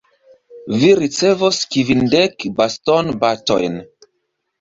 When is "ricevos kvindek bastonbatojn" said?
0.99-3.77